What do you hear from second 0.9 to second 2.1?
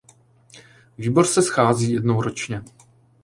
Výbor se schází